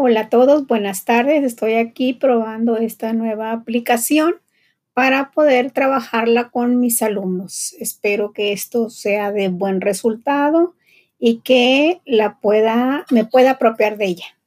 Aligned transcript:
Hola 0.00 0.20
a 0.20 0.28
todos, 0.28 0.68
buenas 0.68 1.04
tardes. 1.04 1.42
Estoy 1.42 1.74
aquí 1.74 2.12
probando 2.12 2.76
esta 2.76 3.12
nueva 3.12 3.50
aplicación 3.50 4.36
para 4.92 5.32
poder 5.32 5.72
trabajarla 5.72 6.50
con 6.50 6.78
mis 6.78 7.02
alumnos. 7.02 7.74
Espero 7.80 8.32
que 8.32 8.52
esto 8.52 8.90
sea 8.90 9.32
de 9.32 9.48
buen 9.48 9.80
resultado 9.80 10.76
y 11.18 11.40
que 11.40 12.00
la 12.06 12.38
pueda, 12.38 13.06
me 13.10 13.24
pueda 13.24 13.50
apropiar 13.50 13.96
de 13.96 14.04
ella. 14.04 14.37